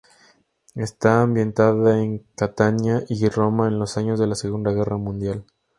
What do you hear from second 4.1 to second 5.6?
de la Segunda Guerra Mundial.